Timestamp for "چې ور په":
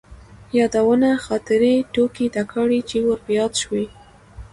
2.89-3.31